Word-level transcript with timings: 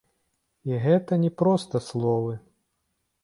І 0.71 0.79
гэта 0.85 1.19
не 1.25 1.29
проста 1.43 1.81
словы. 1.89 2.33